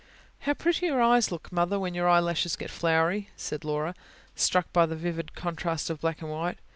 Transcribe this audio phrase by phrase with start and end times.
[0.39, 3.93] "How pretty your eyes look, mother, when your eyelashes get floury!" said Laura,
[4.35, 6.57] struck by the vivid contrast of black and white.